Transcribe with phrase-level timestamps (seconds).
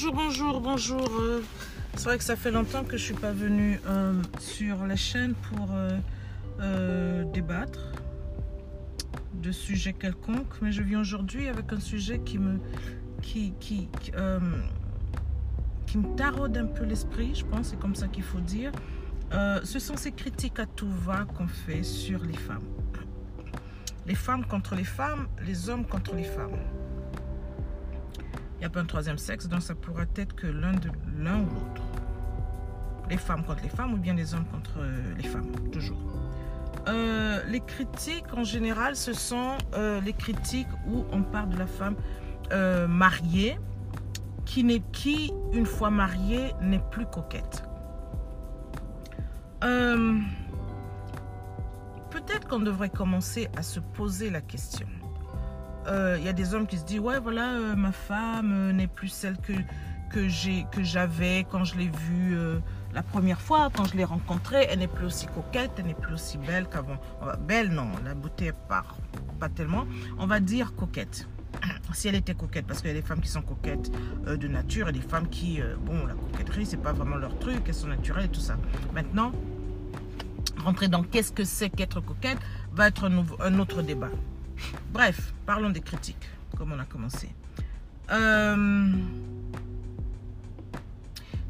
[0.00, 1.20] bonjour, bonjour, bonjour.
[1.20, 1.42] Euh,
[1.94, 5.34] c'est vrai que ça fait longtemps que je suis pas venue euh, sur la chaîne
[5.34, 5.68] pour
[6.60, 7.92] euh, débattre
[9.34, 12.58] de sujets quelconques, mais je viens aujourd'hui avec un sujet qui me
[13.20, 13.88] qui qui
[15.86, 18.72] qui me taraude un peu l'esprit, je pense, c'est comme ça qu'il faut dire.
[19.32, 22.68] ce sont ces critiques à tout va qu'on fait sur les femmes.
[24.06, 26.56] Les femmes contre les femmes, les hommes contre les femmes.
[28.60, 31.46] N'y a pas un troisième sexe, donc ça pourrait être que l'un de l'un ou
[31.46, 31.82] l'autre.
[33.08, 35.96] Les femmes contre les femmes ou bien les hommes contre euh, les femmes, toujours.
[36.86, 41.66] Euh, les critiques en général, ce sont euh, les critiques où on parle de la
[41.66, 41.96] femme
[42.88, 43.58] mariée
[44.44, 47.62] qui, n'est, qui, une fois mariée, n'est plus coquette.
[52.10, 54.88] peut-être qu'on devrait commencer à se poser la question
[55.86, 58.72] il euh, y a des hommes qui se disent ouais voilà euh, ma femme euh,
[58.72, 59.52] n'est plus celle que
[60.12, 62.36] que j'avais quand je l'ai vue
[62.92, 64.66] la première fois quand je l'ai rencontrée.
[64.68, 66.96] Elle n'est plus aussi coquette elle n'est plus aussi belle qu'avant.
[67.46, 68.96] Belle non la beauté part
[69.38, 69.86] pas tellement.
[70.18, 71.28] On va dire coquette.
[71.92, 73.90] Si elle était coquette parce qu'il y a des femmes qui sont coquettes
[74.26, 77.74] de nature et des femmes qui bon la coquetterie c'est pas vraiment leur truc elles
[77.74, 78.56] sont naturelles et tout ça.
[78.92, 79.30] Maintenant
[80.58, 82.38] rentrer dans qu'est-ce que c'est qu'être coquette
[82.72, 84.10] va être un autre débat
[84.92, 87.28] Bref, parlons des critiques, comme on a commencé.
[88.10, 88.92] Euh,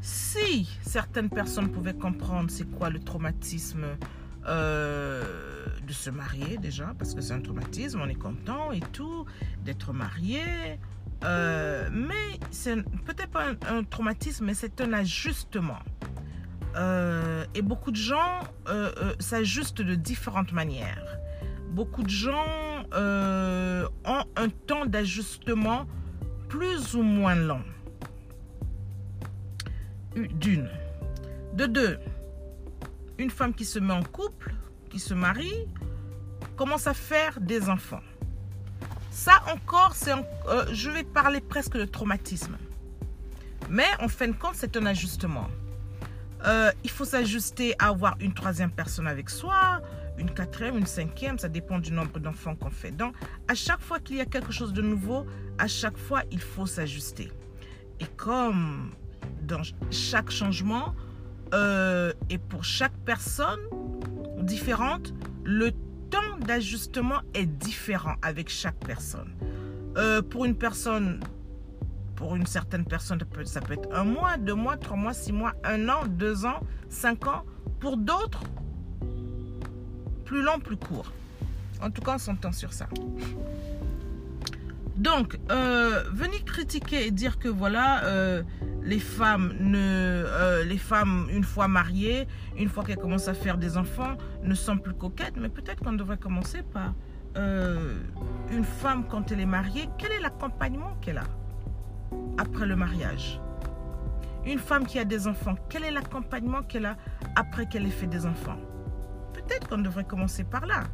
[0.00, 3.84] si certaines personnes pouvaient comprendre c'est quoi le traumatisme
[4.46, 9.24] euh, de se marier déjà, parce que c'est un traumatisme, on est content et tout,
[9.64, 10.42] d'être marié.
[11.24, 15.78] Euh, mais c'est peut-être pas un, traumatisme, mais c'est un ajustement.
[17.54, 18.40] et beaucoup de gens
[19.20, 21.18] s'ajustent de différentes manières.
[21.70, 25.86] Beaucoup de gens euh, ont un temps d'ajustement
[26.48, 27.62] plus ou moins long.
[30.14, 30.68] D'une.
[31.54, 31.98] De deux,
[33.18, 34.54] une femme qui se met en couple,
[34.90, 35.66] qui se marie,
[36.56, 38.02] commence à faire des enfants.
[39.10, 42.56] Ça encore, c'est euh, je vais parler presque de traumatisme.
[43.68, 45.48] Mais en fin de compte, c'est un ajustement.
[46.46, 49.82] Euh, il faut s'ajuster à avoir une troisième personne avec soi,
[50.18, 52.90] une quatrième, une cinquième, ça dépend du nombre d'enfants qu'on fait.
[52.90, 53.14] Donc,
[53.46, 55.26] à chaque fois qu'il y a quelque chose de nouveau,
[55.58, 57.30] à chaque fois, il faut s'ajuster.
[58.00, 58.92] Et comme
[59.42, 60.94] dans chaque changement,
[61.54, 63.60] euh, et pour chaque personne
[64.42, 65.14] différente,
[65.44, 65.72] le
[66.10, 69.34] temps d'ajustement est différent avec chaque personne.
[69.96, 71.20] Euh, pour une personne,
[72.16, 75.54] pour une certaine personne, ça peut être un mois, deux mois, trois mois, six mois,
[75.64, 77.44] un an, deux ans, cinq ans.
[77.80, 78.42] Pour d'autres,
[80.28, 81.10] plus long, plus court.
[81.80, 82.86] En tout cas, on s'entend sur ça.
[84.96, 88.42] Donc, euh, venir critiquer et dire que voilà, euh,
[88.82, 92.28] les femmes ne, euh, les femmes une fois mariées,
[92.58, 95.36] une fois qu'elles commencent à faire des enfants, ne sont plus coquettes.
[95.38, 96.92] Mais peut-être qu'on devrait commencer par
[98.50, 101.28] une femme quand elle est mariée, quel est l'accompagnement qu'elle a
[102.36, 103.40] après le mariage?
[104.44, 106.96] Une femme qui a des enfants, quel est l'accompagnement qu'elle a
[107.36, 108.58] après qu'elle ait fait des enfants?
[109.68, 110.84] Qu'on devrait commencer par là.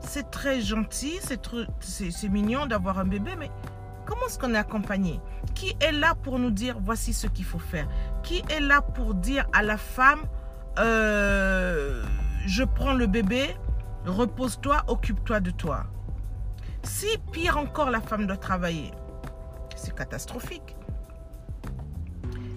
[0.00, 1.20] C'est très gentil,
[1.80, 3.50] c'est mignon d'avoir un bébé, mais
[4.06, 5.20] comment est-ce qu'on est accompagné?
[5.54, 7.86] Qui est là pour nous dire voici ce qu'il faut faire?
[8.24, 10.20] Qui est là pour dire à la femme
[10.78, 12.02] euh,
[12.46, 13.54] je prends le bébé,
[14.06, 15.84] repose-toi, occupe-toi de toi?
[16.82, 18.90] Si pire encore la femme doit travailler,
[19.76, 20.76] c'est catastrophique.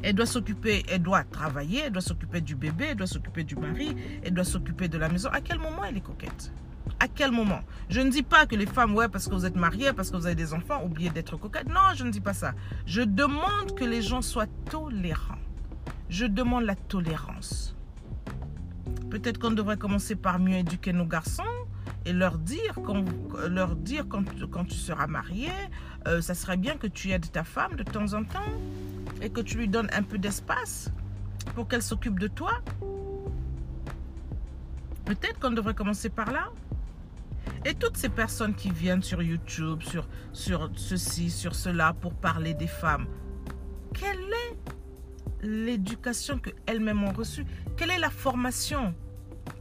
[0.04, 3.56] Elle doit s'occuper, elle doit travailler, elle doit s'occuper du bébé, elle doit s'occuper du
[3.56, 5.30] mari, elle doit s'occuper de la maison.
[5.32, 6.52] À quel moment elle est coquette?
[7.00, 7.62] À quel moment?
[7.90, 10.18] Je ne dis pas que les femmes, ouais, parce que vous êtes mariées, parce que
[10.18, 11.70] vous avez des enfants, oubliez d'être coquette.
[11.70, 12.54] Non, je ne dis pas ça.
[12.86, 15.40] Je demande que les gens soient tolérants.
[16.10, 17.74] Je demande la tolérance.
[19.10, 21.44] Peut-être qu'on devrait commencer par mieux éduquer nos garçons
[22.06, 23.06] et leur dire quand,
[23.48, 25.50] leur dire quand, quand tu seras marié,
[26.08, 28.52] euh, ça serait bien que tu aides ta femme de temps en temps
[29.22, 30.92] et que tu lui donnes un peu d'espace
[31.56, 32.52] pour qu'elle s'occupe de toi,
[35.06, 36.52] peut-être qu'on devrait commencer par là.
[37.66, 42.54] Et toutes ces personnes qui viennent sur YouTube, sur, sur ceci, sur cela, pour parler
[42.54, 43.06] des femmes,
[43.94, 44.58] quelle est
[45.46, 47.46] l'éducation qu'elles-mêmes ont reçue?
[47.78, 48.94] Quelle est la formation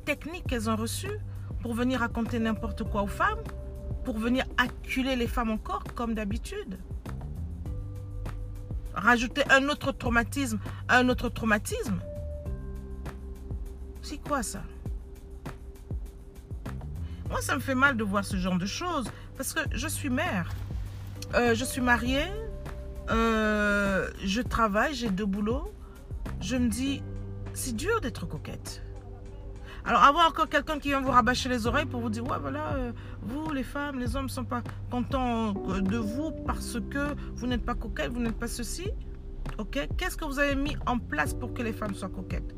[0.04, 1.18] technique qu'elles ont reçue
[1.60, 3.42] pour venir raconter n'importe quoi aux femmes
[4.04, 6.78] Pour venir acculer les femmes encore comme d'habitude?
[8.94, 10.58] Rajouter un autre traumatisme
[10.88, 12.00] un autre traumatisme.
[14.02, 14.62] C'est quoi ça?
[17.30, 20.10] Moi, ça me fait mal de voir ce genre de choses parce que je suis
[20.10, 20.50] mère.
[21.34, 22.26] euh, je suis mariée,
[23.10, 25.72] euh, je travaille, j'ai deux boulots.
[26.40, 27.02] Je me dis,
[27.54, 28.82] c'est dur d'être coquette.
[29.84, 32.74] Alors, avoir encore quelqu'un qui vient vous rabâcher les oreilles pour vous dire, ouais, voilà,
[32.74, 37.48] euh, vous, les femmes, les hommes ne sont pas contents de vous parce que vous
[37.48, 38.88] n'êtes pas coquette, vous n'êtes pas ceci.
[39.58, 42.54] Ok Qu'est-ce que vous avez mis en place pour que les femmes soient coquettes?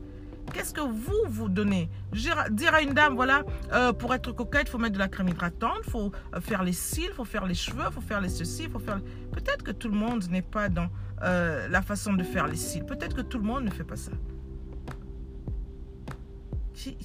[0.52, 1.88] Qu'est-ce que vous vous donnez?
[2.12, 3.42] Dire à une dame, voilà,
[3.72, 6.62] euh, pour être coquette, il faut mettre de la crème hydratante, il faut euh, faire
[6.62, 9.00] les cils, il faut faire les cheveux, il faut faire les ceci, faut faire...
[9.32, 10.88] Peut-être que tout le monde n'est pas dans
[11.22, 12.84] la façon de faire les cils.
[12.84, 14.12] Peut-être que tout le monde ne fait pas ça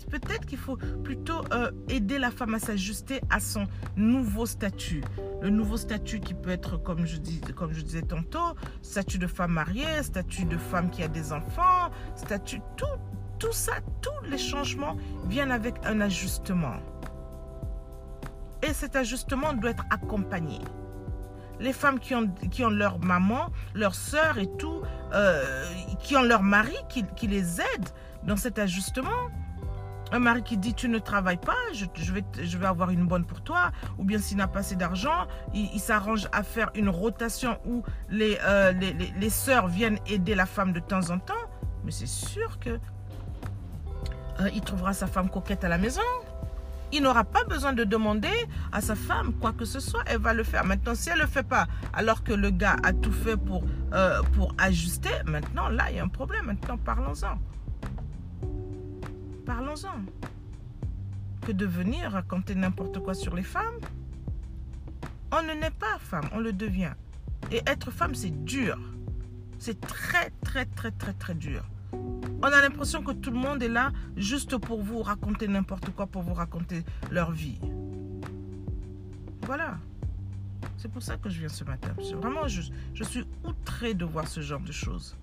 [0.10, 5.04] peut-être qu'il faut plutôt euh, aider la femme à s'ajuster à son nouveau statut.
[5.42, 10.46] Le nouveau statut qui peut être, comme je, disais tantôt, statut de femme mariée, statut
[10.46, 12.86] de femme qui a des enfants, statut, tout,
[13.38, 16.78] tout ça, tous les changements viennent avec un ajustement.
[18.62, 20.60] Et cet ajustement doit être accompagné.
[21.62, 24.82] Les femmes qui ont, leur maman, leur soeur et tout,
[25.14, 25.64] euh,
[26.02, 27.90] qui ont leur mari qui, qui les aide
[28.24, 29.30] dans cet ajustement,
[30.12, 33.72] un mari qui dit tu ne travailles pas, je, vais, avoir une bonne pour toi,
[33.98, 38.38] ou bien s'il n'a pas assez d'argent, il, s'arrange à faire une rotation où les,
[38.44, 41.34] euh, les, sœurs viennent aider la femme de temps en temps,
[41.84, 42.80] mais c'est sûr que
[44.40, 46.02] euh, il trouvera sa femme coquette à la maison.
[46.92, 48.34] Il n'aura pas besoin de demander
[48.72, 50.66] à sa femme quoi que ce soit, elle va le faire.
[50.66, 53.64] Maintenant, si elle ne le fait pas, alors que le gars a tout fait pour,
[53.94, 56.48] euh, pour ajuster, maintenant, là, il y a un problème.
[56.48, 57.38] Maintenant, parlons-en.
[59.50, 60.06] Parlons-en.
[61.42, 63.80] Que de venir raconter n'importe quoi sur les femmes?
[65.32, 66.94] On ne naît pas femme, on le devient.
[67.52, 68.78] Et être femme, c'est dur.
[69.58, 71.64] C'est très, très, très, très, très dur.
[71.94, 76.06] On a l'impression que tout le monde est là juste pour vous raconter n'importe quoi,
[76.06, 77.60] pour vous raconter leur vie.
[79.48, 79.80] Voilà.
[80.78, 81.96] C'est pour ça que je viens ce matin.
[82.22, 82.62] Vraiment, je,
[82.94, 85.18] je suis outré de voir ce genre de choses.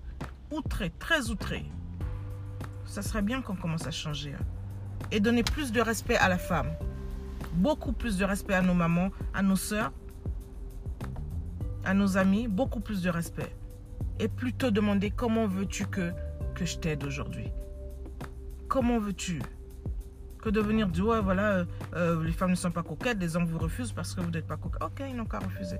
[0.51, 1.65] Outré, très outré
[2.87, 4.33] ça serait bien qu'on commence à changer.
[4.33, 4.43] Hein.
[5.11, 6.71] Et donner plus de respect à la femme.
[7.53, 9.93] Beaucoup plus de respect à nos mamans, à nos soeurs,
[11.85, 12.47] à nos amis.
[12.47, 13.55] Beaucoup plus de respect.
[14.19, 16.11] Et plutôt demander comment veux-tu que,
[16.55, 17.51] que je t'aide aujourd'hui?
[18.67, 19.41] Comment veux-tu
[20.41, 23.35] que de venir dire, ouais, voilà, euh, euh, les femmes ne sont pas coquettes, les
[23.35, 24.83] hommes vous refusent parce que vous n'êtes pas coquette.
[24.83, 25.77] Ok, ils n'ont qu'à refuser.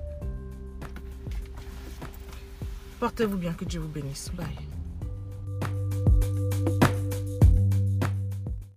[3.00, 4.30] Portez-vous bien, que Dieu vous bénisse.
[4.34, 4.67] Bye.